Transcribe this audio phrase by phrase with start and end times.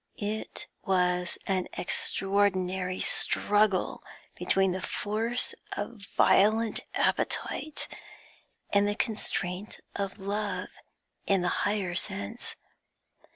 [0.17, 7.87] It was an extraordinary struggle between the force of violent appetite
[8.73, 10.69] and the constraint of love
[11.27, 12.55] in the higher sense.